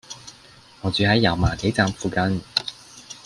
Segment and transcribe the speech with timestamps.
[0.81, 2.41] 我住喺油麻地站附近